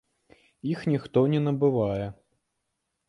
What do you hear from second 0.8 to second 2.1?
ніхто не набывае.